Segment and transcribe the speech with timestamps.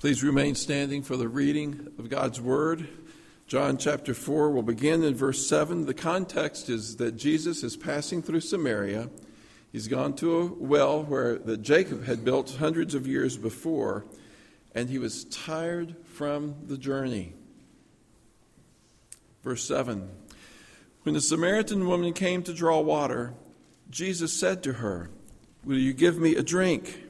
[0.00, 2.88] Please remain standing for the reading of God's Word.
[3.46, 5.84] John chapter 4 will begin in verse 7.
[5.84, 9.10] The context is that Jesus is passing through Samaria.
[9.70, 14.06] He's gone to a well where that Jacob had built hundreds of years before,
[14.74, 17.34] and he was tired from the journey.
[19.44, 20.08] Verse 7
[21.02, 23.34] When the Samaritan woman came to draw water,
[23.90, 25.10] Jesus said to her,
[25.62, 27.09] Will you give me a drink?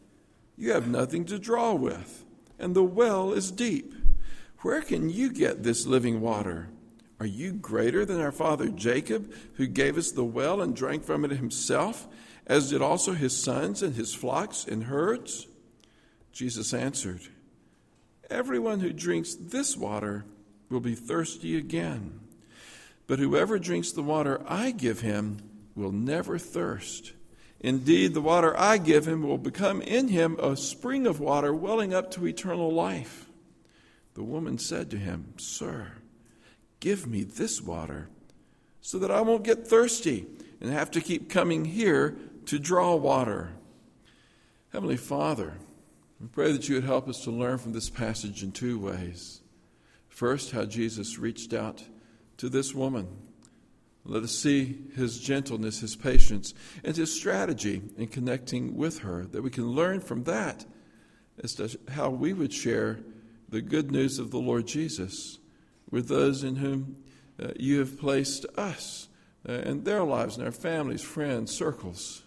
[0.61, 2.23] you have nothing to draw with,
[2.59, 3.95] and the well is deep.
[4.59, 6.69] Where can you get this living water?
[7.19, 11.25] Are you greater than our father Jacob, who gave us the well and drank from
[11.25, 12.07] it himself,
[12.45, 15.47] as did also his sons and his flocks and herds?
[16.31, 17.21] Jesus answered,
[18.29, 20.25] Everyone who drinks this water
[20.69, 22.19] will be thirsty again.
[23.07, 25.39] But whoever drinks the water I give him
[25.75, 27.13] will never thirst.
[27.63, 31.93] Indeed, the water I give him will become in him a spring of water welling
[31.93, 33.29] up to eternal life.
[34.15, 35.91] The woman said to him, Sir,
[36.79, 38.09] give me this water
[38.81, 40.25] so that I won't get thirsty
[40.59, 42.17] and have to keep coming here
[42.47, 43.51] to draw water.
[44.73, 45.53] Heavenly Father,
[46.19, 49.41] we pray that you would help us to learn from this passage in two ways.
[50.09, 51.83] First, how Jesus reached out
[52.37, 53.07] to this woman
[54.03, 59.43] let us see his gentleness, his patience, and his strategy in connecting with her, that
[59.43, 60.65] we can learn from that
[61.43, 62.99] as to how we would share
[63.49, 65.37] the good news of the Lord Jesus
[65.89, 66.97] with those in whom
[67.41, 69.09] uh, you have placed us
[69.47, 72.23] uh, and their lives and our families, friends, circles.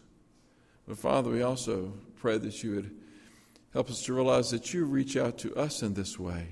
[0.87, 2.91] But Father, we also pray that you would
[3.73, 6.49] help us to realize that you reach out to us in this way.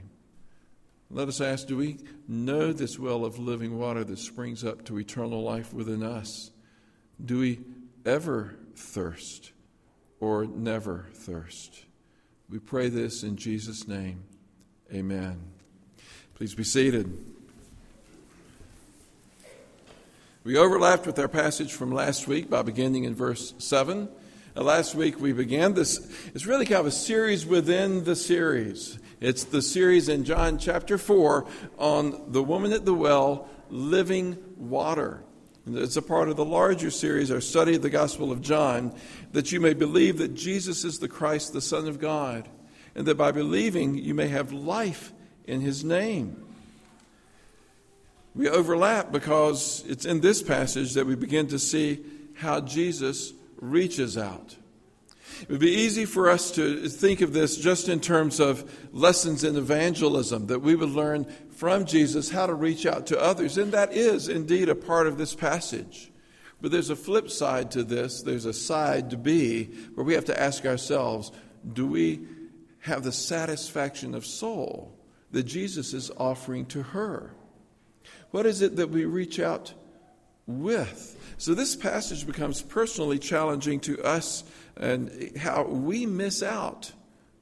[1.15, 4.99] Let us ask do we know this well of living water that springs up to
[4.99, 6.51] eternal life within us?
[7.23, 7.61] Do we
[8.07, 9.53] ever thirst
[10.21, 11.85] or never thirst?
[12.49, 14.25] We pray this in Jesus' name.
[14.91, 15.39] Amen.
[16.35, 17.13] Please be seated.
[20.45, 24.09] We overlapped with our passage from last week by beginning in verse 7.
[24.57, 28.99] Uh, last week we began this, it's really kind of a series within the series.
[29.23, 31.47] It's the series in John chapter 4
[31.79, 35.23] on the woman at the well, living water.
[35.65, 38.93] It's a part of the larger series, our study of the Gospel of John,
[39.31, 42.49] that you may believe that Jesus is the Christ, the Son of God,
[42.97, 45.13] and that by believing you may have life
[45.45, 46.45] in his name.
[48.35, 52.05] We overlap because it's in this passage that we begin to see
[52.35, 54.57] how Jesus reaches out.
[55.43, 59.43] It would be easy for us to think of this just in terms of lessons
[59.43, 63.59] in evangelism, that we would learn from Jesus how to reach out to others.
[63.59, 66.13] And that is indeed a part of this passage.
[66.61, 68.23] But there's a flip side to this.
[68.23, 69.65] There's a side to be
[69.95, 71.33] where we have to ask ourselves
[71.73, 72.21] do we
[72.81, 74.97] have the satisfaction of soul
[75.33, 77.35] that Jesus is offering to her?
[78.31, 79.75] What is it that we reach out
[80.47, 81.35] with?
[81.39, 84.45] So this passage becomes personally challenging to us
[84.77, 86.93] and how we miss out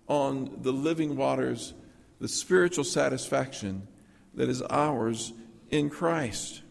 [0.09, 1.75] on the living waters,
[2.21, 3.87] the spiritual satisfaction
[4.35, 5.33] that is ours
[5.71, 6.63] in Christ.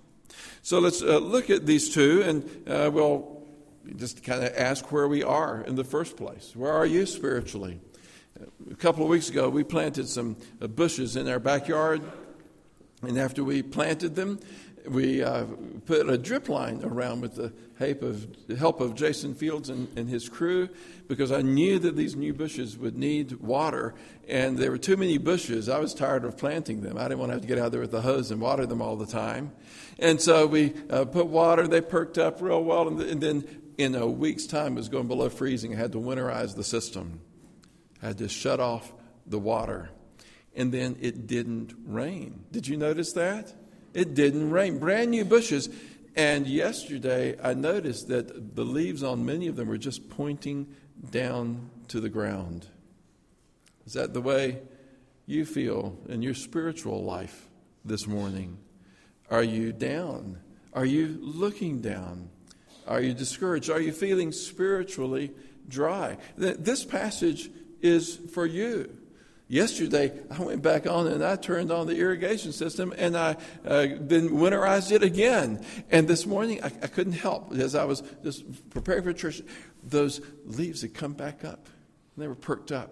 [0.62, 3.44] So let's uh, look at these two and uh, we'll
[3.96, 6.56] just kind of ask where we are in the first place.
[6.56, 7.80] Where are you spiritually?
[8.72, 12.02] A couple of weeks ago, we planted some uh, bushes in our backyard.
[13.02, 14.40] And after we planted them,
[14.88, 15.46] we uh,
[15.86, 20.10] put a drip line around with the help of, help of Jason Fields and, and,
[20.10, 20.70] his crew
[21.08, 23.96] because I knew that these new bushes would need water,
[24.28, 25.70] and there were too many bushes.
[25.70, 26.98] I was tired of planting them.
[26.98, 28.82] I didn't want to have to get out there with the hose and water them
[28.82, 29.52] all the time.
[29.98, 33.96] And so we uh, put water, they perked up real well, and, and, then in
[33.96, 35.74] a week's time, it was going below freezing.
[35.74, 37.22] I had to winterize the system,
[38.04, 38.92] I had to shut off
[39.26, 39.90] the water.
[40.56, 42.44] And then it didn't rain.
[42.52, 43.54] Did you notice that?
[43.94, 44.80] It didn't rain.
[44.80, 45.70] Brand new bushes.
[46.16, 50.68] And yesterday I noticed that the leaves on many of them were just pointing
[51.12, 52.68] down to the ground.
[53.86, 54.60] Is that the way
[55.26, 57.48] you feel in your spiritual life
[57.86, 58.58] this morning?
[59.32, 60.40] Are you down?
[60.74, 62.30] Are you looking down?
[62.88, 63.70] Are you discouraged?
[63.70, 65.32] Are you feeling spiritually
[65.68, 66.18] dry?
[66.38, 67.50] This passage
[67.82, 68.96] is for you.
[69.52, 73.36] Yesterday, I went back on and I turned on the irrigation system and I
[73.66, 75.66] uh, then winterized it again.
[75.90, 79.42] And this morning, I, I, couldn't help as I was just preparing for church,
[79.84, 82.92] those leaves had come back up and they were perked up.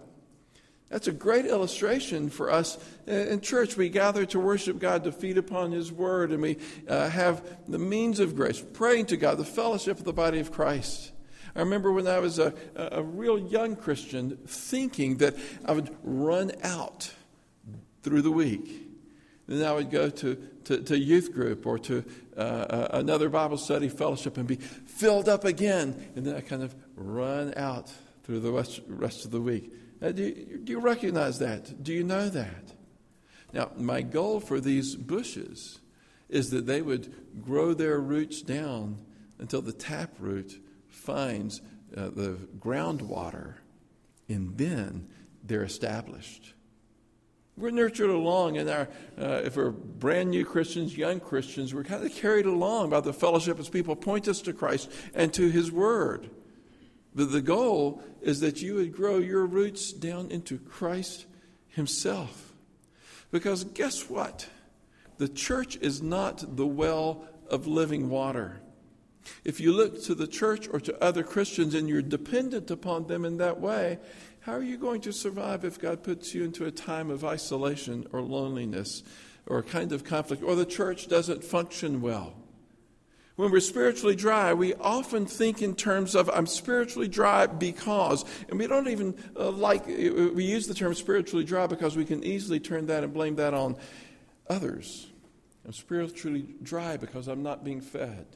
[0.88, 2.76] That's a great illustration for us
[3.06, 3.76] in church.
[3.76, 6.56] We gather to worship God, to feed upon His Word, and we
[6.88, 10.50] uh, have the means of grace, praying to God, the fellowship of the body of
[10.50, 11.12] Christ.
[11.58, 15.34] I remember when I was a, a real young Christian thinking that
[15.64, 17.10] I would run out
[18.04, 18.88] through the week.
[19.48, 22.04] Then I would go to, to, to youth group or to
[22.36, 26.10] uh, uh, another Bible study fellowship and be filled up again.
[26.14, 27.90] And then I kind of run out
[28.22, 29.72] through the rest, rest of the week.
[30.00, 31.82] Now, do, you, do you recognize that?
[31.82, 32.72] Do you know that?
[33.52, 35.80] Now, my goal for these bushes
[36.28, 38.98] is that they would grow their roots down
[39.40, 40.60] until the taproot
[41.08, 41.62] finds
[41.96, 43.54] uh, the groundwater,
[44.28, 45.08] and then
[45.42, 46.52] they're established.
[47.56, 48.88] We're nurtured along, and our,
[49.18, 53.14] uh, if we're brand new Christians, young Christians, we're kind of carried along by the
[53.14, 56.28] fellowship as people point us to Christ and to His Word.
[57.14, 61.24] But the goal is that you would grow your roots down into Christ
[61.68, 62.52] Himself.
[63.30, 64.46] Because guess what?
[65.16, 68.60] The church is not the well of living water.
[69.44, 73.24] If you look to the church or to other Christians and you're dependent upon them
[73.24, 73.98] in that way,
[74.40, 78.06] how are you going to survive if God puts you into a time of isolation
[78.12, 79.02] or loneliness
[79.46, 82.34] or a kind of conflict or the church doesn't function well?
[83.36, 88.58] When we're spiritually dry, we often think in terms of, I'm spiritually dry because, and
[88.58, 92.58] we don't even uh, like, we use the term spiritually dry because we can easily
[92.58, 93.76] turn that and blame that on
[94.50, 95.06] others.
[95.64, 98.26] I'm spiritually dry because I'm not being fed.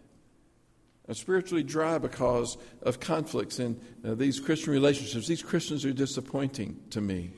[1.13, 5.27] I'm spiritually dry because of conflicts in uh, these Christian relationships.
[5.27, 7.33] These Christians are disappointing to me.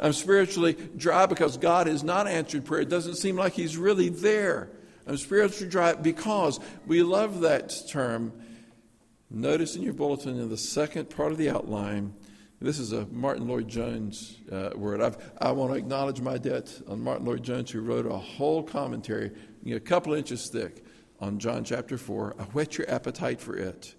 [0.00, 2.80] I'm spiritually dry because God has not answered prayer.
[2.80, 4.68] It doesn't seem like He's really there.
[5.06, 6.58] I'm spiritually dry because
[6.88, 8.32] we love that term.
[9.30, 12.14] Notice in your bulletin in the second part of the outline,
[12.60, 15.00] this is a Martyn Lloyd-Jones uh, word.
[15.00, 19.30] I've, i want to acknowledge my debt on Martyn Lloyd-Jones, who wrote a whole commentary,
[19.62, 20.83] you know, a couple inches thick
[21.24, 22.36] on John chapter 4.
[22.38, 23.94] I whet your appetite for it.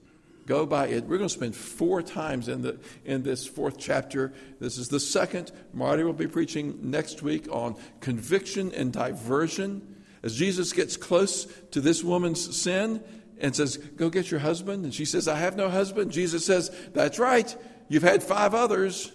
[0.46, 1.06] Go by it.
[1.06, 4.32] We're going to spend four times in, the, in this fourth chapter.
[4.60, 5.52] This is the second.
[5.74, 9.96] Marty will be preaching next week on conviction and diversion.
[10.22, 13.04] As Jesus gets close to this woman's sin
[13.40, 14.84] and says, Go get your husband.
[14.86, 16.12] And she says, I have no husband.
[16.12, 17.56] Jesus says, That's right.
[17.90, 19.12] You've had five others.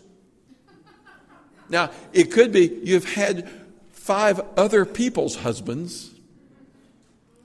[1.68, 3.48] Now, it could be you've had
[3.92, 6.10] five other people's husbands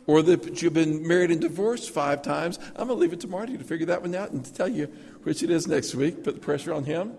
[0.08, 2.60] or that you've been married and divorced five times.
[2.76, 4.86] I'm going to leave it to Marty to figure that one out and tell you
[5.24, 6.24] which it is next week.
[6.24, 7.14] Put the pressure on him.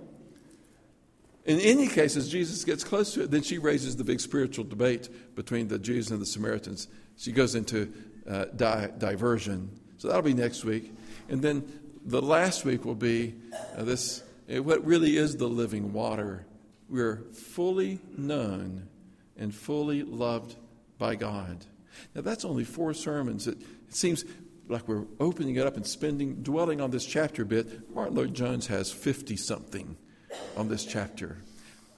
[1.44, 4.64] In any case, as Jesus gets close to it, then she raises the big spiritual
[4.64, 6.88] debate between the Jews and the Samaritans.
[7.16, 7.92] She goes into
[8.28, 9.70] uh, di- diversion.
[9.98, 10.92] So that'll be next week.
[11.28, 11.64] And then
[12.04, 13.34] the last week will be
[13.76, 14.22] uh, this
[14.52, 16.46] uh, what really is the living water.
[16.88, 18.88] We're fully known
[19.36, 20.56] and fully loved
[20.98, 21.64] by God.
[22.14, 23.46] Now, that's only four sermons.
[23.46, 23.58] It,
[23.88, 24.24] it seems
[24.68, 27.94] like we're opening it up and spending, dwelling on this chapter a bit.
[27.94, 29.96] Martyn Lloyd-Jones has 50 something
[30.56, 31.38] on this chapter.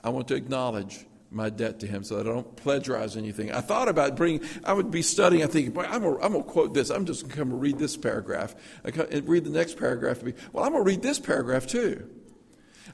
[0.02, 3.52] I want to acknowledge my debt to him so that I don't plagiarize anything.
[3.52, 6.74] I thought about bringing, I would be studying, I think, boy, I'm going to quote
[6.74, 6.90] this.
[6.90, 8.54] I'm just going to come and read this paragraph.
[8.84, 8.90] I
[9.24, 10.22] read the next paragraph.
[10.22, 12.08] And be, well, I'm going to read this paragraph too.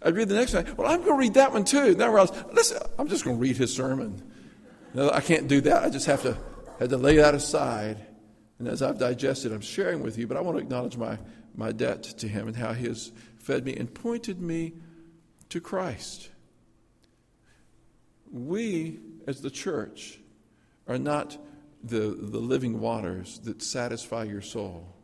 [0.03, 0.67] I'd read the next one.
[0.77, 1.95] Well, I'm going to read that one too.
[1.95, 4.21] Then I realized, listen, I'm just going to read his sermon.
[4.93, 5.85] No, I can't do that.
[5.85, 6.37] I just have to
[6.79, 8.07] had to lay that aside.
[8.59, 11.19] And as I've digested, I'm sharing with you, but I want to acknowledge my,
[11.55, 14.75] my debt to him and how he has fed me and pointed me
[15.51, 16.31] to Christ.
[18.31, 20.19] We, as the church,
[20.89, 21.37] are not
[21.83, 24.95] the, the living waters that satisfy your soul.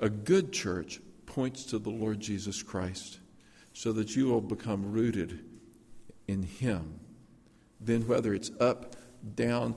[0.00, 3.18] A good church points to the Lord Jesus Christ
[3.72, 5.44] so that you will become rooted
[6.26, 7.00] in Him.
[7.80, 8.96] Then, whether it's up,
[9.34, 9.74] down,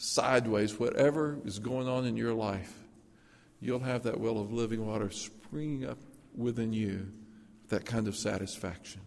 [0.00, 2.72] sideways, whatever is going on in your life,
[3.60, 5.98] you'll have that well of living water springing up
[6.34, 7.06] within you,
[7.68, 9.02] that kind of satisfaction.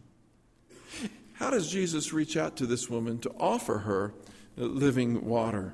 [1.34, 4.14] How does Jesus reach out to this woman to offer her
[4.56, 5.74] living water?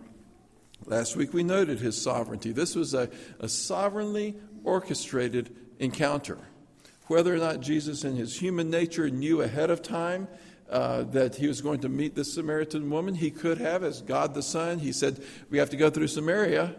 [0.86, 2.54] Last week we noted his sovereignty.
[2.54, 3.10] This was a,
[3.42, 6.38] a sovereignly orchestrated encounter.
[7.08, 10.30] Whether or not Jesus, in his human nature, knew ahead of time
[10.70, 13.16] uh, that he was going to meet this Samaritan woman.
[13.16, 14.80] He could have, as God the Son.
[14.80, 16.76] He said, We have to go through Samaria.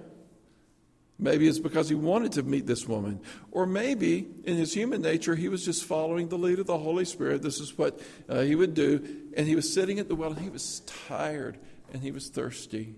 [1.18, 3.20] Maybe it's because he wanted to meet this woman.
[3.50, 7.04] Or maybe in his human nature, he was just following the lead of the Holy
[7.04, 7.42] Spirit.
[7.42, 9.04] This is what uh, he would do.
[9.37, 11.59] And he was sitting at the well and he was tired
[11.92, 12.94] and he was thirsty.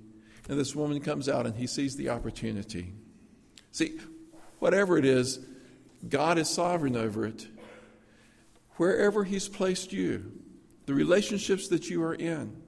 [0.49, 2.93] And this woman comes out and he sees the opportunity.
[3.73, 3.99] See,
[4.61, 5.41] whatever it is,
[6.09, 7.49] God is sovereign over it.
[8.77, 10.42] Wherever he's placed you,
[10.87, 12.63] the relationships that you are in,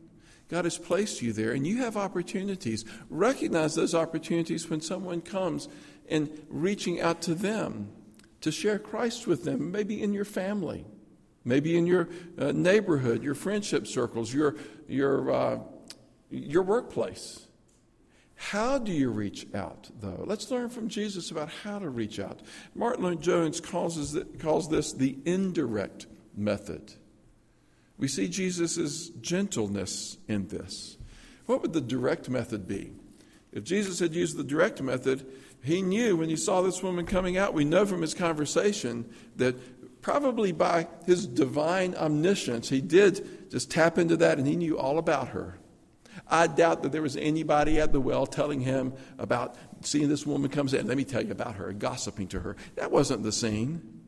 [0.49, 2.85] God has placed you there, and you have opportunities.
[3.09, 5.69] Recognize those opportunities when someone comes
[6.09, 7.91] and reaching out to them
[8.43, 10.85] to share Christ with them, maybe in your family,
[11.45, 14.57] maybe in your uh, neighborhood, your friendship circles, your,
[14.87, 15.59] your, uh,
[16.31, 17.47] your workplace.
[18.37, 20.25] How do you reach out, though?
[20.27, 22.43] Let's learn from Jesus about how to reach out.
[22.75, 26.07] Martyn Lloyd-Jones calls, calls this the indirect
[26.37, 26.93] method.
[27.99, 30.97] We see Jesus' gentleness in this.
[31.47, 32.93] What would the direct method be?
[33.53, 35.27] If Jesus had used the direct method,
[35.63, 40.03] he knew when he saw this woman coming out, we know from his conversation that
[40.03, 44.99] probably by his divine omniscience, he did just tap into that and he knew all
[44.99, 45.59] about her.
[46.29, 50.51] I doubt that there was anybody at the well telling him about seeing this woman
[50.51, 50.87] comes in.
[50.87, 52.57] Let me tell you about her, gossiping to her.
[52.77, 54.03] That wasn't the scene.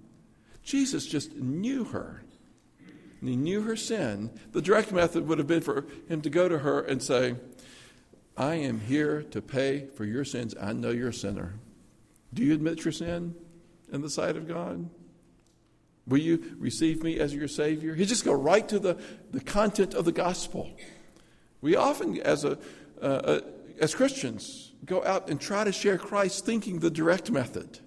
[0.62, 2.22] Jesus just knew her
[3.20, 6.48] and he knew her sin, the direct method would have been for him to go
[6.48, 7.36] to her and say,
[8.36, 10.54] I am here to pay for your sins.
[10.60, 11.54] I know you're a sinner.
[12.34, 13.34] Do you admit your sin
[13.90, 14.90] in the sight of God?
[16.06, 17.94] Will you receive me as your Savior?
[17.94, 18.98] He just go right to the,
[19.32, 20.70] the content of the gospel.
[21.60, 22.58] We often, as, a,
[23.00, 23.40] uh, uh,
[23.80, 27.80] as Christians, go out and try to share Christ thinking the direct method.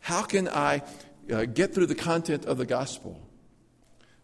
[0.00, 0.82] How can I
[1.32, 3.27] uh, get through the content of the gospel?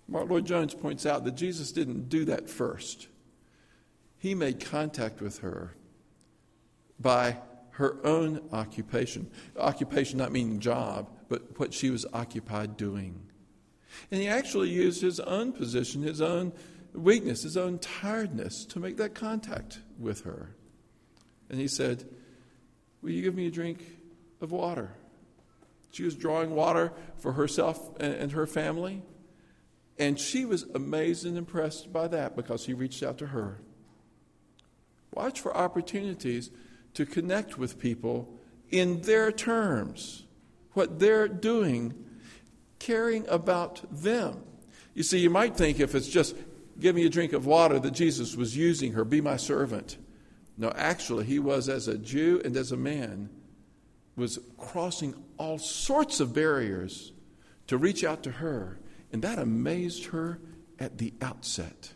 [0.07, 3.09] Martyn Lloyd-Jones points out that Jesus didn't do that first.
[4.19, 5.75] He made contact with her
[6.99, 7.39] by
[7.71, 9.31] her own occupation.
[9.59, 13.21] Occupation not meaning job, but what she was occupied doing.
[14.11, 16.53] And he actually used his own position, his own
[16.93, 20.55] weakness, his own tiredness to make that contact with her.
[21.51, 22.09] And he said,
[23.03, 23.85] Will you give me a drink
[24.41, 24.93] of water?
[25.91, 29.03] She was drawing water for herself and her family.
[29.99, 33.61] And she was amazed and impressed by that because he reached out to her.
[35.13, 36.51] Watch for opportunities
[36.95, 38.29] to connect with people
[38.71, 40.25] in their terms,
[40.73, 41.95] what they're doing,
[42.81, 44.43] caring about them.
[44.95, 46.35] You see, you might think if it's just
[46.81, 49.97] give me a drink of water that Jesus was using her, be my servant.
[50.57, 53.31] No, actually, he was, as a Jew and as a man,
[54.17, 57.13] was crossing all sorts of barriers
[57.67, 58.79] to reach out to her
[59.15, 60.41] and that amazed her
[60.81, 61.93] at the outset.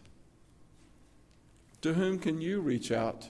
[1.80, 3.28] To whom can you reach out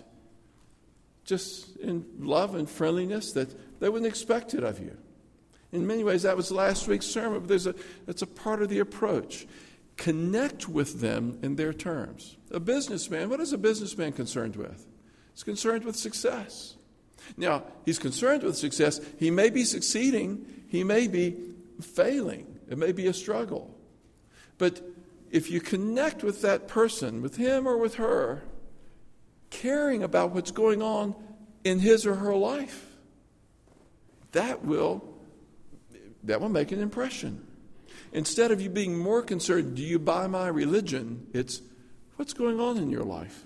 [1.24, 4.94] just in love and friendliness that they wouldn't expect it of you?
[5.72, 8.68] In many ways, that was last week's sermon, but there's a, that's a part of
[8.68, 9.46] the approach.
[9.96, 12.36] Connect with them in their terms.
[12.50, 14.86] A businessman, what is a businessman concerned with?
[15.32, 16.76] He's concerned with success.
[17.38, 19.00] Now, he's concerned with success.
[19.18, 21.38] He may be succeeding, he may be
[21.80, 23.76] failing, it may be a struggle.
[24.58, 24.82] But
[25.30, 28.42] if you connect with that person, with him or with her,
[29.50, 31.14] caring about what's going on
[31.64, 32.86] in his or her life,
[34.32, 35.04] that will
[36.24, 37.46] that will make an impression.
[38.12, 41.26] Instead of you being more concerned, do you buy my religion?
[41.32, 41.62] It's
[42.16, 43.44] what's going on in your life.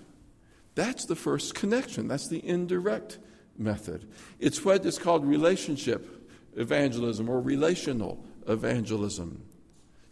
[0.75, 2.07] That's the first connection.
[2.07, 3.19] That's the indirect
[3.57, 4.09] method.
[4.39, 6.09] It's what is called relationship
[6.55, 9.43] evangelism or relational evangelism.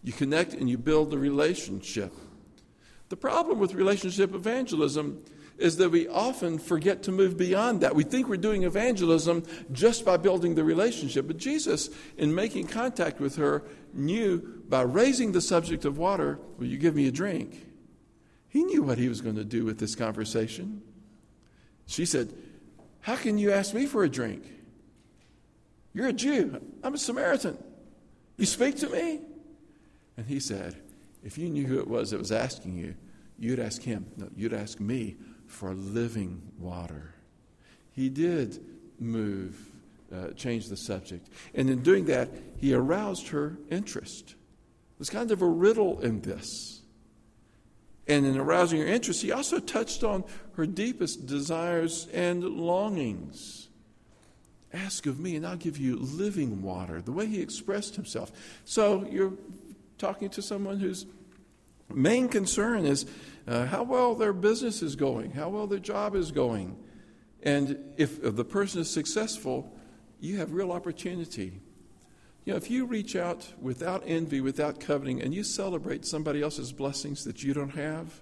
[0.03, 2.13] You connect and you build the relationship.
[3.09, 5.23] The problem with relationship evangelism
[5.57, 7.95] is that we often forget to move beyond that.
[7.95, 11.27] We think we're doing evangelism just by building the relationship.
[11.27, 16.67] But Jesus, in making contact with her, knew by raising the subject of water, Will
[16.67, 17.67] you give me a drink?
[18.47, 20.81] He knew what he was going to do with this conversation.
[21.85, 22.33] She said,
[23.01, 24.43] How can you ask me for a drink?
[25.93, 26.59] You're a Jew.
[26.83, 27.57] I'm a Samaritan.
[28.37, 29.19] You speak to me?
[30.21, 30.75] And he said,
[31.23, 32.93] If you knew who it was that was asking you,
[33.39, 34.05] you'd ask him.
[34.17, 35.15] No, you'd ask me
[35.47, 37.15] for living water.
[37.91, 38.63] He did
[38.99, 39.57] move,
[40.15, 41.27] uh, change the subject.
[41.55, 44.35] And in doing that, he aroused her interest.
[44.99, 46.81] There's kind of a riddle in this.
[48.07, 50.23] And in arousing her interest, he also touched on
[50.53, 53.69] her deepest desires and longings.
[54.71, 58.31] Ask of me, and I'll give you living water, the way he expressed himself.
[58.65, 59.33] So you're
[60.01, 61.05] talking to someone whose
[61.93, 63.05] main concern is
[63.47, 66.75] uh, how well their business is going, how well their job is going.
[67.43, 69.73] And if, if the person is successful,
[70.19, 71.61] you have real opportunity.
[72.45, 76.71] You know, if you reach out without envy, without coveting, and you celebrate somebody else's
[76.73, 78.21] blessings that you don't have,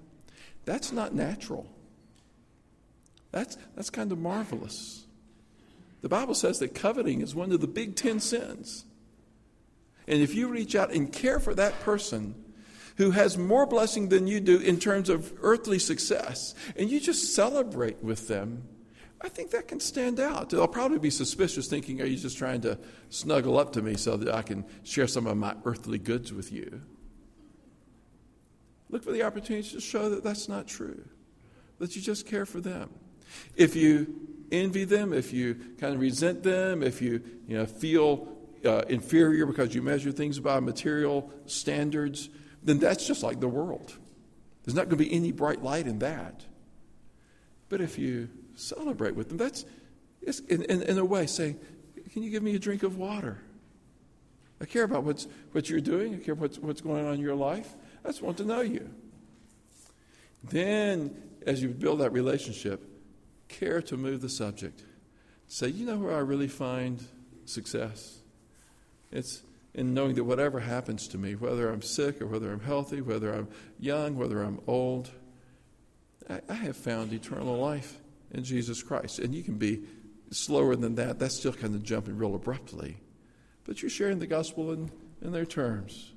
[0.65, 1.65] that's not natural.
[3.31, 5.05] That's, that's kind of marvelous.
[6.01, 8.86] The Bible says that coveting is one of the big ten sins.
[10.09, 12.33] And if you reach out and care for that person
[12.97, 17.35] who has more blessing than you do in terms of earthly success, and you just
[17.35, 18.67] celebrate with them,
[19.21, 20.49] I think that can stand out.
[20.49, 24.17] They'll probably be suspicious, thinking, Are you just trying to snuggle up to me so
[24.17, 26.81] that I can share some of my earthly goods with you?
[28.89, 31.05] Look for the opportunity to show that that's not true,
[31.77, 32.89] that you just care for them.
[33.55, 38.38] If you envy them, if you kind of resent them, if you, you know, feel
[38.65, 42.29] uh, inferior because you measure things by material standards,
[42.63, 43.97] then that's just like the world.
[44.63, 46.45] There's not going to be any bright light in that.
[47.69, 49.65] But if you celebrate with them, that's
[50.47, 51.59] in, in, in, a way saying,
[52.11, 53.41] Can you give me a drink of water?
[54.61, 57.35] I care about what's, what you're doing, I care what's, what's going on in your
[57.35, 57.75] life.
[58.03, 58.89] I just want to know you.
[60.43, 62.83] Then, as you build that relationship,
[63.47, 64.83] care to move the subject.
[65.47, 67.03] Say, you know where I really find
[67.45, 68.18] success?
[69.11, 73.01] It's in knowing that whatever happens to me, whether I'm sick or whether I'm healthy,
[73.01, 73.47] whether I'm
[73.79, 75.09] young, whether I'm old,
[76.29, 77.99] I, I have found eternal life
[78.31, 79.19] in Jesus Christ.
[79.19, 79.83] And you can be
[80.31, 81.19] slower than that.
[81.19, 82.97] That's still kind of jumping real abruptly.
[83.65, 86.11] But you're sharing the gospel in, in their terms.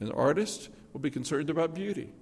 [0.00, 2.12] An artist will be concerned about beauty.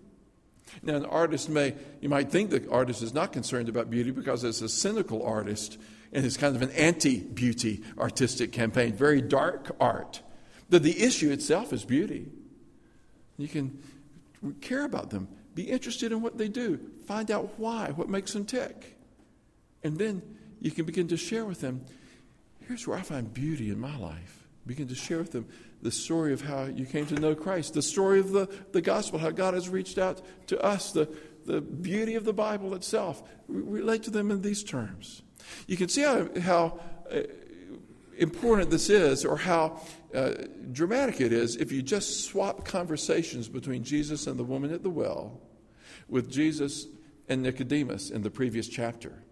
[0.83, 4.45] Now, an artist may, you might think the artist is not concerned about beauty because
[4.45, 5.79] it's a cynical artist
[6.15, 10.23] and it's kind of an anti beauty artistic campaign, very dark art.
[10.71, 12.29] But the issue itself is beauty.
[13.37, 13.83] You can
[14.61, 18.45] care about them, be interested in what they do, find out why, what makes them
[18.45, 18.97] tick.
[19.83, 20.23] And then
[20.61, 21.85] you can begin to share with them
[22.67, 24.47] here's where I find beauty in my life.
[24.67, 25.47] Begin to share with them
[25.83, 29.19] the story of how you came to know Christ, the story of the, the gospel,
[29.19, 31.07] how God has reached out to us, the,
[31.45, 33.23] the beauty of the Bible itself.
[33.49, 35.24] relate to them in these terms.
[35.67, 36.81] You can see how, how
[37.11, 37.21] uh,
[38.19, 39.81] important this is, or how
[40.15, 40.33] uh,
[40.73, 44.91] dramatic it is, if you just swap conversations between Jesus and the woman at the
[44.91, 45.41] well
[46.09, 46.87] with Jesus
[47.29, 49.23] and Nicodemus in the previous chapter.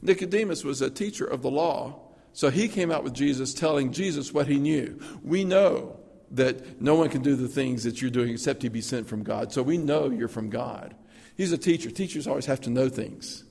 [0.00, 4.32] Nicodemus was a teacher of the law so he came out with Jesus telling Jesus
[4.32, 4.98] what he knew.
[5.22, 5.98] We know
[6.32, 9.22] that no one can do the things that you're doing except he be sent from
[9.22, 9.52] God.
[9.52, 10.94] So we know you're from God.
[11.36, 11.90] He's a teacher.
[11.90, 13.44] Teachers always have to know things.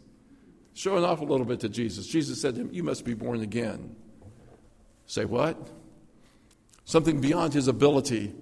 [0.73, 2.07] Showing off a little bit to Jesus.
[2.07, 3.95] Jesus said to him, You must be born again.
[5.05, 5.57] Say what?
[6.86, 8.34] Something beyond his ability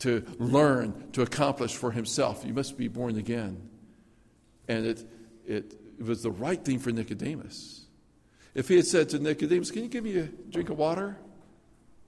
[0.00, 2.44] to learn, to accomplish for himself.
[2.46, 3.68] You must be born again.
[4.68, 5.04] And it,
[5.46, 7.84] it, it was the right thing for Nicodemus.
[8.54, 11.16] If he had said to Nicodemus, Can you give me a drink of water?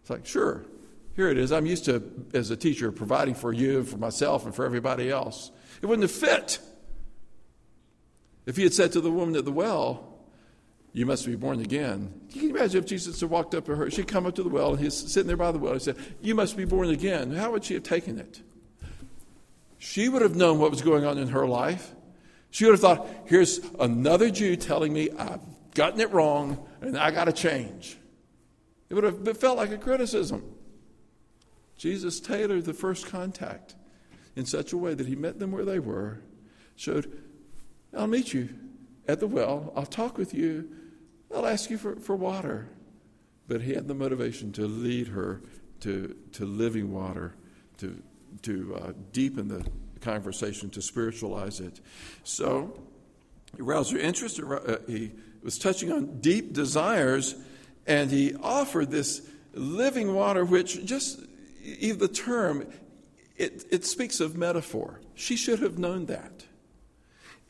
[0.00, 0.64] It's like, Sure,
[1.16, 1.50] here it is.
[1.50, 2.02] I'm used to,
[2.34, 5.50] as a teacher, providing for you, for myself, and for everybody else.
[5.82, 6.60] It wouldn't have fit.
[8.46, 10.16] If he had said to the woman at the well,
[10.92, 12.22] you must be born again.
[12.32, 13.90] Can you imagine if Jesus had walked up to her?
[13.90, 15.74] She'd come up to the well, and he's sitting there by the well.
[15.74, 17.32] He said, You must be born again.
[17.32, 18.40] How would she have taken it?
[19.76, 21.94] She would have known what was going on in her life.
[22.50, 25.40] She would have thought, Here's another Jew telling me I've
[25.74, 27.98] gotten it wrong, and I got to change.
[28.88, 30.54] It would have felt like a criticism.
[31.76, 33.74] Jesus tailored the first contact
[34.34, 36.20] in such a way that he met them where they were,
[36.74, 37.12] showed,
[37.94, 38.48] I'll meet you
[39.08, 40.68] at the well, I'll talk with you,
[41.34, 42.68] I'll ask you for, for water.
[43.48, 45.40] But he had the motivation to lead her
[45.80, 47.34] to, to living water,
[47.78, 48.02] to,
[48.42, 49.64] to uh, deepen the
[50.00, 51.80] conversation, to spiritualize it.
[52.24, 52.76] So,
[53.54, 57.36] he roused her interest, uh, he was touching on deep desires,
[57.86, 59.22] and he offered this
[59.54, 61.20] living water, which just
[61.62, 62.66] even the term,
[63.36, 65.00] it, it speaks of metaphor.
[65.14, 66.45] She should have known that.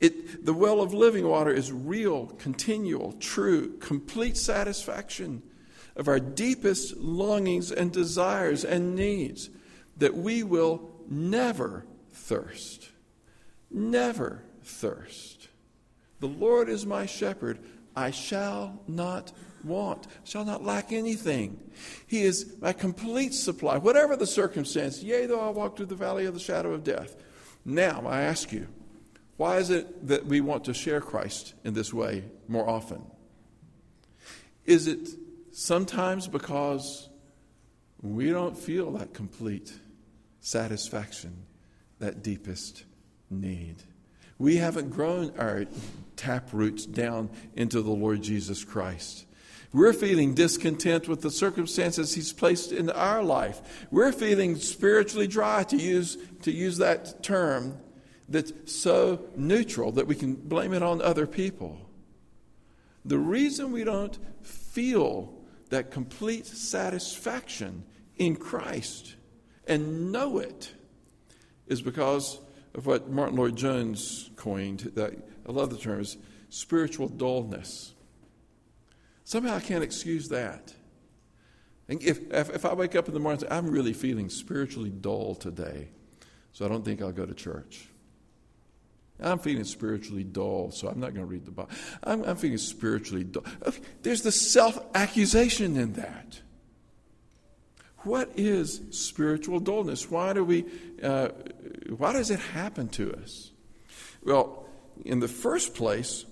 [0.00, 5.42] It, the well of living water is real, continual, true, complete satisfaction
[5.96, 9.48] of our deepest longings and desires and needs
[9.96, 12.90] that we will never thirst.
[13.70, 15.48] Never thirst.
[16.20, 17.59] The Lord is my shepherd.
[17.94, 19.32] I shall not
[19.64, 21.59] want, shall not lack anything.
[22.06, 25.02] He is my complete supply, whatever the circumstance.
[25.02, 27.16] Yea, though I walk through the valley of the shadow of death.
[27.64, 28.68] Now, I ask you,
[29.37, 33.03] why is it that we want to share Christ in this way more often?
[34.64, 35.09] Is it
[35.53, 37.09] sometimes because
[38.01, 39.72] we don't feel that complete
[40.40, 41.44] satisfaction,
[41.99, 42.85] that deepest
[43.31, 43.77] need?
[44.38, 45.66] We haven't grown our
[46.16, 49.27] tap roots down into the Lord Jesus Christ.
[49.72, 53.87] We're feeling discontent with the circumstances He's placed in our life.
[53.90, 57.79] We're feeling spiritually dry, to use, to use that term
[58.28, 61.80] that's so neutral that we can blame it on other people.
[63.04, 65.32] The reason we don't feel
[65.70, 67.84] that complete satisfaction
[68.16, 69.14] in Christ
[69.66, 70.72] and know it
[71.66, 72.40] is because
[72.74, 74.92] of what Martyn Lloyd-Jones coined.
[74.94, 75.14] That,
[75.48, 76.16] I love the term, is
[76.48, 77.94] spiritual dullness.
[79.24, 80.72] Somehow I can't excuse that.
[81.88, 84.28] And if, if, if I wake up in the morning and say, I'm really feeling
[84.28, 85.88] spiritually dull today,
[86.52, 87.88] so I don't think I'll go to church.
[89.20, 91.70] I'm feeling spiritually dull, so I'm not going to read the Bible.
[92.05, 93.44] I'm, I'm feeling spiritually dull.
[94.02, 96.40] There's the self accusation in that.
[97.98, 100.11] What is spiritual dullness?
[100.11, 100.66] Why do we?
[101.02, 101.29] Uh,
[101.96, 103.52] why does it happen to us?
[104.22, 104.66] Well,
[105.05, 106.24] in the first place,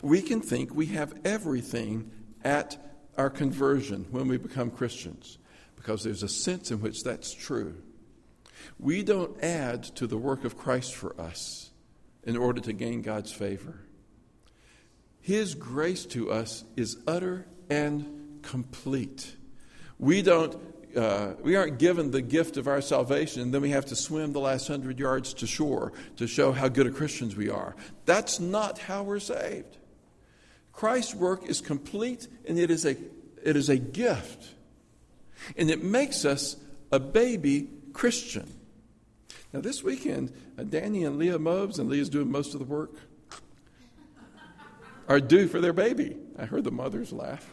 [0.00, 2.10] we can think we have everything
[2.44, 2.76] at
[3.18, 5.38] our conversion when we become Christians,
[5.76, 7.74] because there's a sense in which that's true.
[8.78, 11.69] We don't add to the work of Christ for us
[12.24, 13.80] in order to gain God's favor.
[15.20, 19.36] His grace to us is utter and complete.
[19.98, 20.56] We don't
[20.96, 24.32] uh, we aren't given the gift of our salvation, and then we have to swim
[24.32, 27.76] the last hundred yards to shore to show how good of Christians we are.
[28.06, 29.76] That's not how we're saved.
[30.72, 32.96] Christ's work is complete, and it is a,
[33.42, 34.54] it is a gift.
[35.56, 36.56] And it makes us
[36.90, 38.52] a baby Christian.
[39.52, 42.92] Now, this weekend, uh, Danny and Leah Mobes, and Leah's doing most of the work,
[45.08, 46.16] are due for their baby.
[46.38, 47.48] I heard the mothers laugh.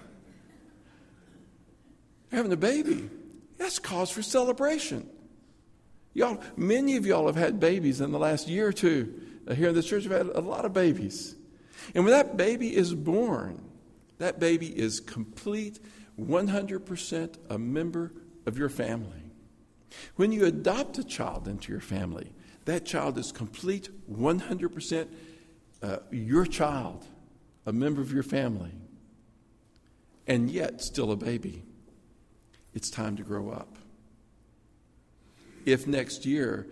[2.30, 3.10] They're having a baby.
[3.58, 5.10] That's cause for celebration.
[6.14, 9.22] Y'all, many of y'all have had babies in the last year or two.
[9.48, 11.36] Uh, here in this church, we've had a lot of babies.
[11.96, 13.64] And when that baby is born,
[14.18, 15.80] that baby is complete,
[16.20, 18.14] 100% a member
[18.46, 19.27] of your family.
[20.16, 22.34] When you adopt a child into your family,
[22.66, 25.08] that child is complete, 100%
[25.82, 27.06] uh, your child,
[27.66, 28.72] a member of your family,
[30.28, 31.64] and yet still a baby
[32.78, 33.76] it's time to grow up.
[35.66, 36.68] If next year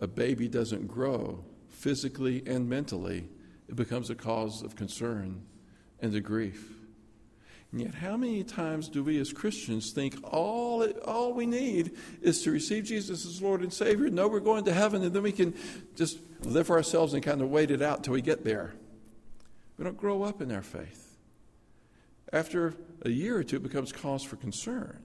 [0.00, 3.28] a baby doesn't grow physically and mentally,
[3.68, 5.42] it becomes a cause of concern
[6.00, 6.79] and of grief.
[7.72, 12.42] And yet, how many times do we as Christians think all, all we need is
[12.42, 15.30] to receive Jesus as Lord and Savior, know we're going to heaven, and then we
[15.30, 15.54] can
[15.94, 18.74] just live for ourselves and kind of wait it out till we get there?
[19.78, 21.16] We don't grow up in our faith.
[22.32, 24.98] After a year or two, it becomes cause for concern.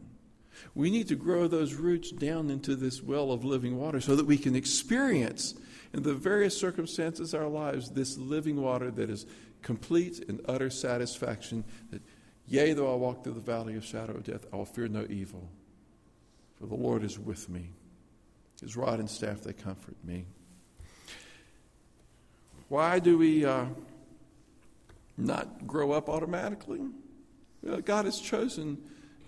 [0.73, 4.25] We need to grow those roots down into this well of living water so that
[4.25, 5.53] we can experience
[5.93, 9.25] in the various circumstances of our lives this living water that is
[9.61, 11.63] complete and utter satisfaction.
[11.91, 12.01] That,
[12.47, 15.05] yea, though I walk through the valley of shadow of death, I will fear no
[15.09, 15.49] evil,
[16.59, 17.69] for the Lord is with me.
[18.61, 20.25] His rod and staff, they comfort me.
[22.69, 23.65] Why do we uh,
[25.17, 26.81] not grow up automatically?
[27.61, 28.77] Well, God has chosen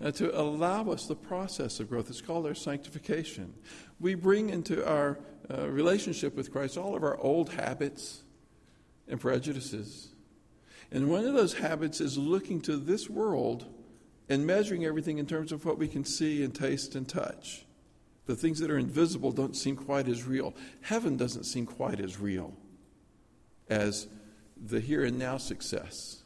[0.02, 2.08] uh, to allow us the process of growth.
[2.08, 3.54] It's called our sanctification.
[4.00, 5.18] We bring into our
[5.50, 8.22] uh, relationship with Christ all of our old habits
[9.08, 10.08] and prejudices.
[10.90, 13.66] And one of those habits is looking to this world
[14.28, 17.66] and measuring everything in terms of what we can see and taste and touch.
[18.26, 20.54] The things that are invisible don't seem quite as real.
[20.82, 22.54] Heaven doesn't seem quite as real
[23.68, 24.06] as
[24.56, 26.22] the here and now success.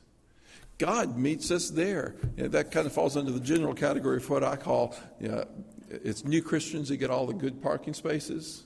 [0.79, 2.17] God meets us there.
[2.37, 5.29] You know, that kind of falls under the general category of what I call you
[5.29, 5.45] know,
[5.89, 8.65] it's new Christians that get all the good parking spaces.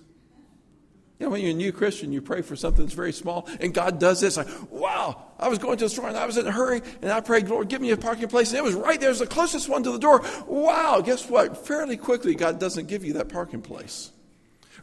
[1.18, 3.72] You know, when you're a new Christian, you pray for something that's very small, and
[3.72, 4.36] God does this.
[4.36, 7.10] Like, wow, I was going to the store and I was in a hurry, and
[7.10, 9.08] I prayed, Lord, give me a parking place, and it was right there.
[9.08, 10.22] It was the closest one to the door.
[10.46, 11.66] Wow, guess what?
[11.66, 14.10] Fairly quickly, God doesn't give you that parking place,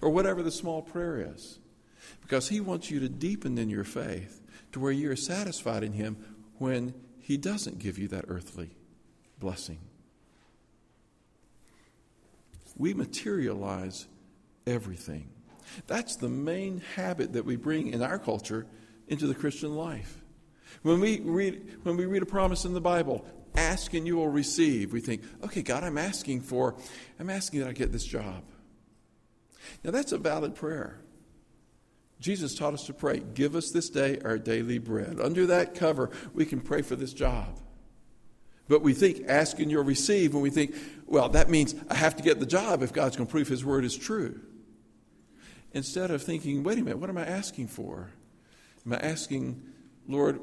[0.02, 1.60] or whatever the small prayer is,
[2.22, 4.42] because He wants you to deepen in your faith
[4.72, 6.18] to where you're satisfied in Him
[6.58, 8.72] when he doesn't give you that earthly
[9.40, 9.80] blessing.
[12.78, 14.08] We materialize
[14.68, 15.30] everything.
[15.88, 18.66] That's the main habit that we bring in our culture
[19.08, 20.22] into the Christian life.
[20.82, 24.30] When we read, when we read a promise in the Bible, ask and you will
[24.30, 26.76] receive, we think, okay, God, I'm asking for,
[27.20, 28.44] I'm asking that I get this job.
[29.84, 31.00] Now that's a valid prayer.
[32.20, 35.20] Jesus taught us to pray, Give us this day our daily bread.
[35.20, 37.60] Under that cover, we can pray for this job.
[38.70, 40.74] But we think, ask and you'll receive, and we think,
[41.06, 43.66] well, that means I have to get the job if God's going to prove His
[43.66, 44.40] word is true.
[45.74, 48.12] Instead of thinking, wait a minute, what am I asking for?
[48.86, 49.62] Am I asking,
[50.08, 50.40] Lord,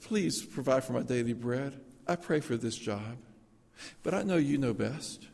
[0.00, 1.78] please provide for my daily bread?
[2.06, 3.18] I pray for this job.
[4.02, 5.26] But I know you know best.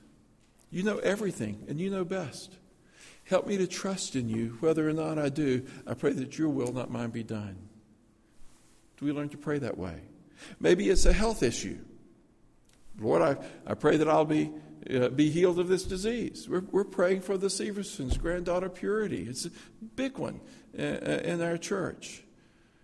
[0.71, 2.57] You know everything, and you know best.
[3.25, 5.65] Help me to trust in you, whether or not I do.
[5.87, 7.57] I pray that your will, not mine, be done.
[8.97, 10.01] Do we learn to pray that way?
[10.61, 11.79] Maybe it's a health issue.
[12.99, 14.51] Lord, I, I pray that I'll be,
[14.91, 16.49] uh, be healed of this disease.
[16.49, 19.27] We're, we're praying for the Seversons' granddaughter Purity.
[19.29, 19.51] It's a
[19.95, 20.41] big one
[20.79, 22.23] uh, uh, in our church.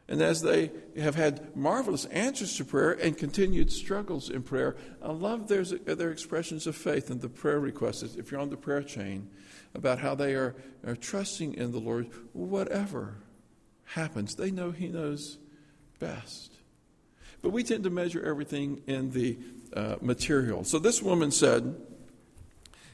[0.09, 5.13] And as they have had marvelous answers to prayer and continued struggles in prayer, I
[5.13, 8.83] love their, their expressions of faith and the prayer requests, if you're on the prayer
[8.83, 9.31] chain,
[9.75, 10.55] about how they are,
[10.87, 13.15] are trusting in the Lord, whatever
[13.85, 14.35] happens.
[14.35, 15.39] They know He knows
[15.99, 16.53] best.
[17.41, 19.39] But we tend to measure everything in the
[19.75, 20.65] uh, material.
[20.65, 21.75] So this woman said,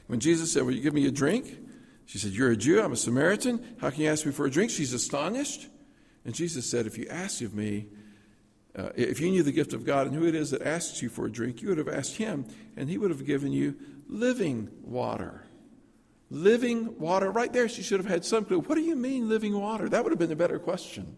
[0.09, 1.55] when Jesus said, Will you give me a drink?
[2.07, 3.75] She said, You're a Jew, I'm a Samaritan.
[3.79, 4.71] How can you ask me for a drink?
[4.71, 5.67] She's astonished.
[6.25, 7.89] And Jesus said, If you asked of me,
[8.75, 11.09] uh, if you knew the gift of God and who it is that asks you
[11.09, 13.75] for a drink, you would have asked him, and he would have given you
[14.07, 15.45] living water.
[16.31, 17.29] Living water.
[17.29, 18.61] Right there, she should have had some clue.
[18.61, 19.87] What do you mean, living water?
[19.87, 21.17] That would have been a better question.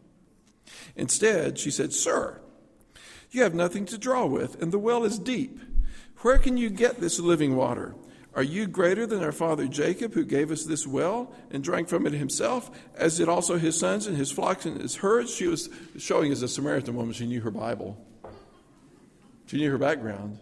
[0.98, 2.42] Instead, she said, Sir,
[3.30, 5.62] you have nothing to draw with, and the well is deep.
[6.18, 7.96] Where can you get this living water?
[8.34, 12.08] Are you greater than our father Jacob, who gave us this well and drank from
[12.08, 15.36] it himself, as did also his sons and his flocks and his herds?
[15.36, 17.98] She was showing as a Samaritan woman, she knew her Bible,
[19.48, 20.40] she knew her background.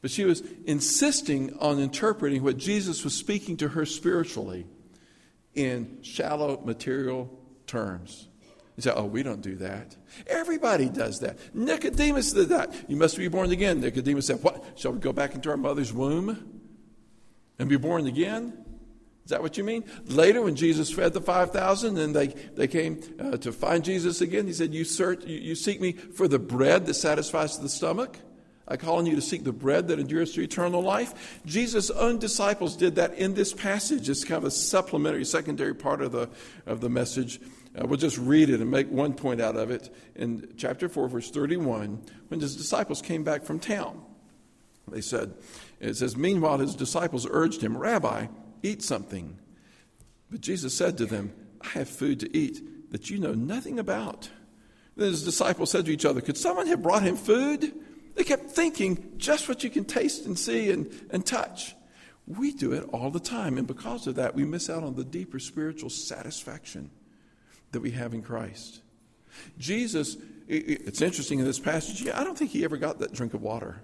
[0.00, 4.66] But she was insisting on interpreting what Jesus was speaking to her spiritually
[5.54, 7.30] in shallow material
[7.66, 8.28] terms.
[8.76, 9.96] You say, oh, we don't do that.
[10.26, 11.38] Everybody does that.
[11.54, 12.74] Nicodemus did that.
[12.86, 13.80] You must be born again.
[13.80, 14.62] Nicodemus said, What?
[14.76, 16.63] Shall we go back into our mother's womb
[17.58, 18.64] and be born again?
[19.24, 19.84] Is that what you mean?
[20.06, 24.46] Later, when Jesus fed the 5,000 and they, they came uh, to find Jesus again,
[24.46, 28.18] he said, you, search, you, you seek me for the bread that satisfies the stomach?
[28.68, 31.40] I call on you to seek the bread that endures to eternal life.
[31.44, 34.08] Jesus' own disciples did that in this passage.
[34.08, 36.30] It's kind of a supplementary, secondary part of the,
[36.66, 37.40] of the message.
[37.78, 39.94] Uh, we'll just read it and make one point out of it.
[40.14, 44.02] In chapter 4, verse 31, when his disciples came back from town,
[44.88, 45.34] they said,
[45.90, 48.26] it says, Meanwhile, his disciples urged him, Rabbi,
[48.62, 49.38] eat something.
[50.30, 54.30] But Jesus said to them, I have food to eat that you know nothing about.
[54.96, 57.72] Then his disciples said to each other, Could someone have brought him food?
[58.14, 61.74] They kept thinking just what you can taste and see and, and touch.
[62.26, 65.04] We do it all the time, and because of that, we miss out on the
[65.04, 66.90] deeper spiritual satisfaction
[67.72, 68.80] that we have in Christ.
[69.58, 70.16] Jesus,
[70.48, 73.82] it's interesting in this passage, I don't think he ever got that drink of water.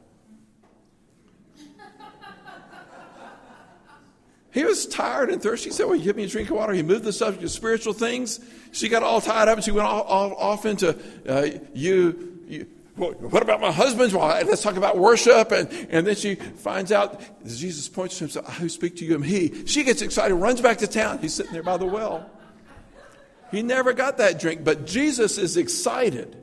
[4.53, 5.71] He was tired and thirsty.
[5.71, 6.73] He said, Well, give me a drink of water.
[6.73, 8.41] He moved the subject to spiritual things.
[8.73, 10.97] She got all tied up and she went all, all off into
[11.29, 12.67] uh, you, you
[13.01, 14.13] what about my husband?
[14.13, 15.53] Well, let's talk about worship.
[15.53, 19.15] And, and then she finds out, Jesus points to himself, I who speak to you
[19.15, 19.67] am he.
[19.67, 21.19] She gets excited, runs back to town.
[21.19, 22.29] He's sitting there by the well.
[23.51, 26.37] He never got that drink, but Jesus is excited.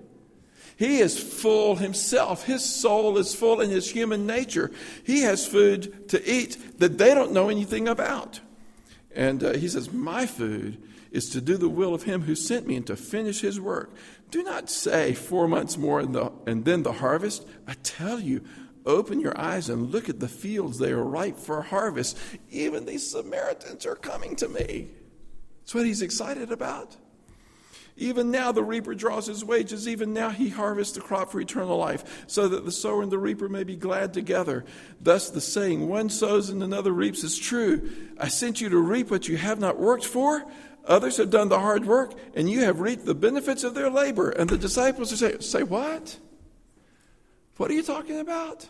[0.78, 2.44] He is full himself.
[2.44, 4.72] His soul is full in his human nature.
[5.04, 8.40] He has food to eat that they don't know anything about.
[9.16, 12.68] And uh, he says, My food is to do the will of him who sent
[12.68, 13.92] me and to finish his work.
[14.30, 17.48] Do not say four months more the, and then the harvest.
[17.68, 18.44] I tell you,
[18.86, 20.78] open your eyes and look at the fields.
[20.78, 22.20] They are ripe for harvest.
[22.52, 24.90] Even these Samaritans are coming to me.
[25.62, 26.96] That's what he's excited about.
[27.98, 29.88] Even now the reaper draws his wages.
[29.88, 33.18] Even now he harvests the crop for eternal life, so that the sower and the
[33.18, 34.64] reaper may be glad together.
[35.02, 37.90] Thus the saying, one sows and another reaps, is true.
[38.20, 40.46] I sent you to reap what you have not worked for.
[40.86, 44.30] Others have done the hard work, and you have reaped the benefits of their labor.
[44.30, 46.18] And the disciples are saying, say what?
[47.58, 48.68] What are you talking about?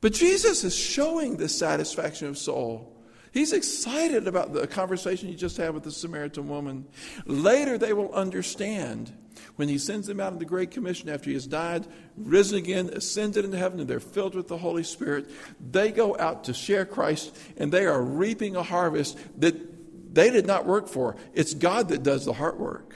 [0.00, 2.94] But Jesus is showing this satisfaction of soul.
[3.32, 6.86] He's excited about the conversation he just had with the Samaritan woman.
[7.26, 9.12] Later, they will understand
[9.56, 11.86] when he sends them out in the Great Commission after he has died,
[12.16, 15.28] risen again, ascended into heaven, and they're filled with the Holy Spirit.
[15.70, 20.46] They go out to share Christ, and they are reaping a harvest that they did
[20.46, 21.16] not work for.
[21.34, 22.94] It's God that does the hard work.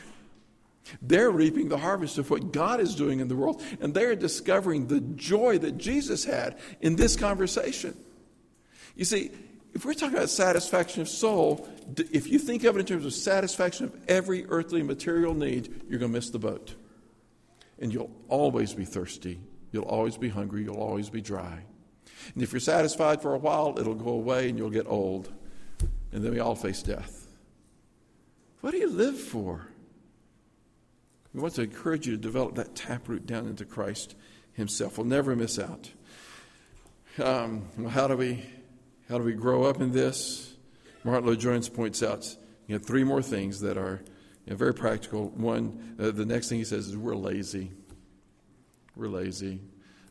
[1.00, 4.88] They're reaping the harvest of what God is doing in the world, and they're discovering
[4.88, 7.96] the joy that Jesus had in this conversation.
[8.96, 9.30] You see,
[9.74, 13.14] if we're talking about satisfaction of soul, if you think of it in terms of
[13.14, 16.74] satisfaction of every earthly material need, you're going to miss the boat.
[17.78, 19.40] And you'll always be thirsty.
[19.72, 20.62] You'll always be hungry.
[20.62, 21.64] You'll always be dry.
[22.34, 25.32] And if you're satisfied for a while, it'll go away and you'll get old
[26.12, 27.26] and then we all face death.
[28.60, 29.66] What do you live for?
[31.34, 34.14] We want to encourage you to develop that taproot down into Christ
[34.52, 34.98] Himself.
[34.98, 35.90] We'll never miss out.
[37.18, 38.44] Um, well, how do we
[39.12, 40.54] how do we grow up in this?
[41.04, 42.34] Martyn Lloyd-Jones points out
[42.66, 44.00] you know, three more things that are
[44.46, 45.28] you know, very practical.
[45.28, 47.72] One, uh, the next thing he says is we're lazy.
[48.96, 49.60] We're lazy.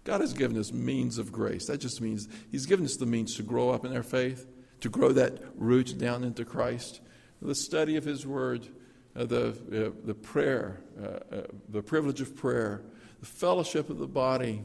[0.03, 1.65] God has given us means of grace.
[1.65, 4.45] That just means He's given us the means to grow up in our faith,
[4.81, 7.01] to grow that root down into Christ.
[7.41, 8.67] The study of His Word,
[9.15, 12.83] uh, the, uh, the prayer, uh, uh the privilege of prayer,
[13.19, 14.61] the fellowship of the body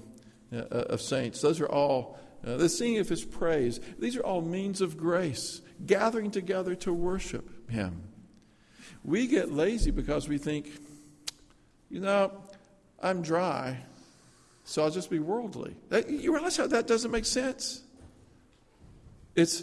[0.53, 1.41] uh, of saints.
[1.41, 3.81] Those are all, Uh, the singing of His praise.
[3.99, 8.03] These are all means of grace, gathering together to worship Him.
[9.05, 10.71] We get lazy because we think,
[11.91, 12.33] you know,
[13.03, 13.79] I'm dry.
[14.65, 15.77] So I'll just be worldly.
[15.91, 17.83] That, you realize how that doesn't make sense?
[19.37, 19.63] It's,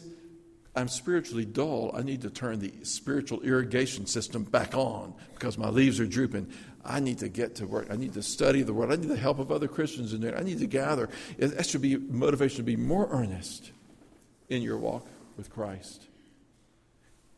[0.76, 1.92] I'm spiritually dull.
[1.94, 6.52] I need to turn the spiritual irrigation system back on because my leaves are drooping.
[6.86, 7.88] I need to get to work.
[7.90, 8.92] I need to study the word.
[8.92, 10.38] I need the help of other Christians in there.
[10.38, 11.10] I need to gather.
[11.38, 13.72] That should be motivation to be more earnest
[14.50, 16.08] in your walk with Christ.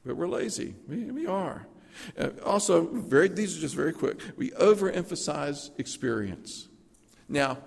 [0.06, 0.76] But we're lazy.
[0.88, 1.68] We, we are.
[2.18, 4.20] Uh, also, very, these are just very quick.
[4.36, 6.68] We overemphasize experience.
[7.30, 7.58] Now,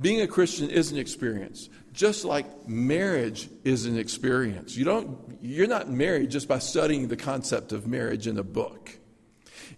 [0.00, 4.76] being a Christian is an experience, just like marriage is an experience.
[4.76, 8.98] You don't, you're not married just by studying the concept of marriage in a book.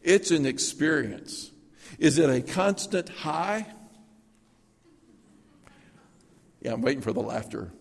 [0.03, 1.53] It's an experience.
[1.99, 3.66] Is it a constant high?
[6.61, 7.72] Yeah, I'm waiting for the laughter.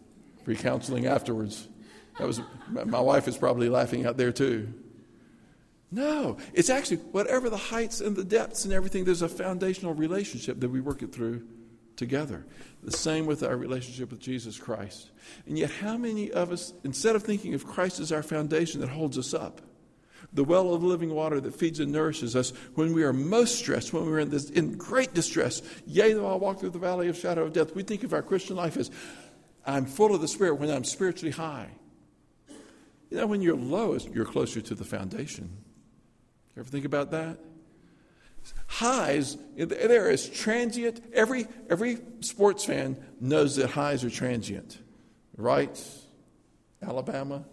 [0.44, 1.68] Free counseling afterwards.
[2.20, 2.42] That was
[2.72, 4.74] my wife is probably laughing out there too.
[5.92, 10.60] No, it's actually whatever the heights and the depths and everything, there's a foundational relationship
[10.60, 11.48] that we work it through
[11.96, 12.46] together.
[12.84, 15.12] The same with our relationship with Jesus Christ.
[15.48, 18.90] And yet, how many of us, instead of thinking of Christ as our foundation that
[18.90, 19.62] holds us up,
[20.34, 23.94] the well of living water that feeds and nourishes us when we are most stressed,
[23.94, 27.18] when we're in, this, in great distress, yea, though I walk through the valley of
[27.18, 28.92] shadow of death, we think of our Christian life as
[29.66, 31.70] I'm full of the Spirit when I'm spiritually high.
[33.10, 35.50] You know, when you're lowest, you're closer to the foundation.
[36.56, 37.38] You ever think about that?
[38.68, 41.02] Highs, there is transient.
[41.14, 44.78] Every, every sports fan knows that highs are transient,
[45.38, 45.82] right?
[46.82, 47.44] Alabama?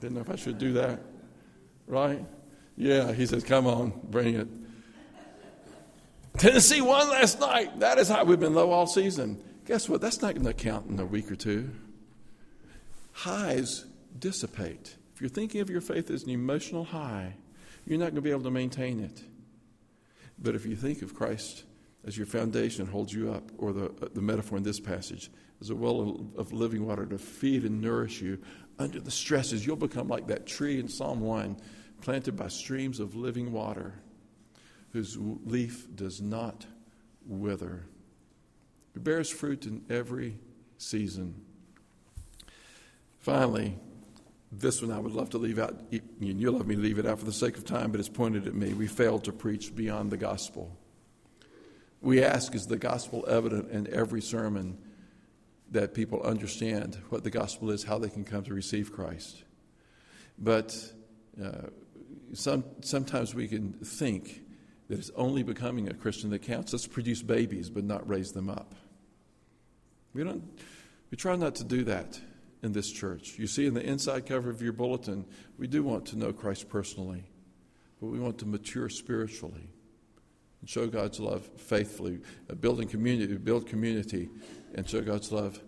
[0.00, 1.00] Didn't know if I should do that,
[1.92, 2.24] right?
[2.74, 4.48] Yeah, he says, come on, bring it.
[6.38, 7.80] Tennessee won last night.
[7.80, 9.44] That is how we've been low all season.
[9.66, 10.00] Guess what?
[10.00, 11.70] That's not going to count in a week or two.
[13.12, 13.84] Highs
[14.18, 14.96] dissipate.
[15.14, 17.34] If you're thinking of your faith as an emotional high,
[17.84, 19.22] you're not going to be able to maintain it.
[20.38, 21.64] But if you think of Christ
[22.06, 25.70] as your foundation holds you up, or the, uh, the metaphor in this passage, as
[25.70, 28.38] a well of living water to feed and nourish you
[28.78, 31.56] under the stresses, you'll become like that tree in Psalm 1,
[32.02, 33.94] planted by streams of living water,
[34.92, 36.66] whose leaf does not
[37.26, 37.84] wither.
[38.94, 40.36] It bears fruit in every
[40.76, 41.34] season.
[43.20, 43.78] Finally,
[44.50, 45.80] this one I would love to leave out.
[46.20, 48.54] You'll let me leave it out for the sake of time, but it's pointed at
[48.54, 48.74] me.
[48.74, 50.76] We failed to preach beyond the gospel.
[52.02, 54.76] We ask, is the gospel evident in every sermon
[55.70, 59.44] that people understand what the gospel is, how they can come to receive Christ?
[60.36, 60.76] But
[61.42, 61.68] uh,
[62.32, 64.42] some, sometimes we can think
[64.88, 66.72] that it's only becoming a Christian that counts.
[66.72, 68.74] Let's produce babies, but not raise them up.
[70.14, 70.44] We, don't,
[71.10, 72.20] we try not to do that
[72.62, 73.38] in this church.
[73.38, 75.24] You see in the inside cover of your bulletin,
[75.58, 77.24] we do want to know Christ personally,
[78.00, 79.68] but we want to mature spiritually
[80.60, 84.28] and show God's love faithfully, uh, building community, build community,
[84.74, 85.60] and show God's love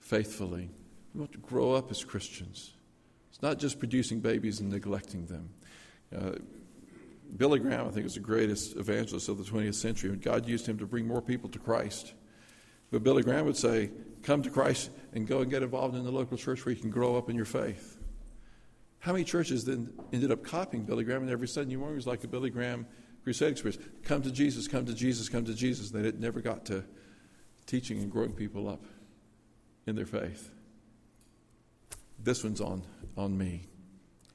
[0.00, 0.70] faithfully.
[1.14, 2.72] We want to grow up as Christians.
[3.30, 5.50] It's not just producing babies and neglecting them.
[6.16, 6.32] Uh,
[7.36, 10.66] Billy Graham, I think, is the greatest evangelist of the 20th century, and God used
[10.66, 12.14] him to bring more people to Christ.
[12.90, 13.90] But Billy Graham would say,
[14.22, 16.90] come to Christ and go and get involved in the local church where you can
[16.90, 17.96] grow up in your faith.
[18.98, 22.22] How many churches then ended up copying Billy Graham and every Sunday morning was like
[22.24, 22.86] a Billy Graham
[23.22, 23.82] crusade experience?
[24.02, 25.90] Come to Jesus, come to Jesus, come to Jesus.
[25.90, 26.84] They never got to
[27.66, 28.84] teaching and growing people up
[29.86, 30.50] in their faith.
[32.18, 32.82] This one's on,
[33.16, 33.66] on me.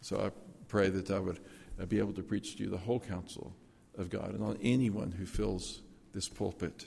[0.01, 0.31] So I
[0.67, 1.39] pray that I would
[1.83, 3.53] be able to preach to you the whole counsel
[3.97, 5.81] of God and on anyone who fills
[6.13, 6.85] this pulpit.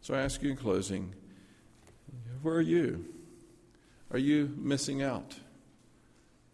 [0.00, 1.14] So I ask you in closing
[2.42, 3.06] where are you?
[4.10, 5.30] Are you missing out?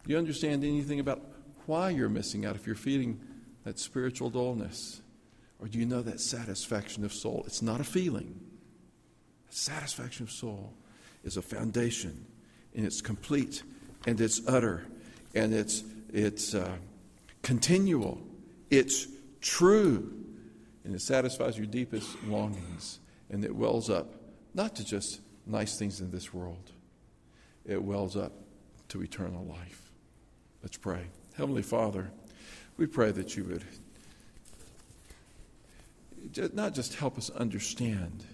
[0.05, 1.23] Do you understand anything about
[1.67, 3.21] why you're missing out if you're feeling
[3.65, 5.03] that spiritual dullness?
[5.61, 7.43] Or do you know that satisfaction of soul?
[7.47, 8.41] It's not a feeling.
[9.51, 10.73] Satisfaction of soul
[11.25, 12.27] is a foundation,
[12.75, 13.63] and it's complete,
[14.07, 14.87] and it's utter,
[15.35, 15.83] and it's,
[16.13, 16.77] it's uh,
[17.43, 18.21] continual,
[18.71, 19.07] it's
[19.41, 20.13] true,
[20.85, 24.15] and it satisfies your deepest longings, and it wells up
[24.55, 26.73] not to just nice things in this world,
[27.65, 28.33] it wells up
[28.89, 29.91] to eternal life.
[30.63, 31.07] Let's pray.
[31.37, 32.11] Heavenly Father,
[32.77, 33.65] we pray that you would
[36.55, 38.25] not just help us understand,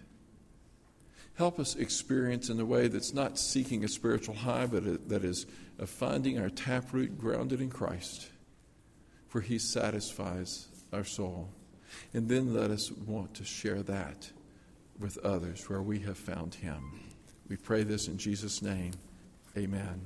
[1.37, 5.47] help us experience in a way that's not seeking a spiritual high, but that is
[5.85, 8.29] finding our taproot grounded in Christ,
[9.35, 11.49] for He satisfies our soul.
[12.13, 14.31] And then let us want to share that
[15.01, 17.01] with others where we have found Him.
[17.49, 18.93] We pray this in Jesus' name.
[19.59, 20.03] Amen.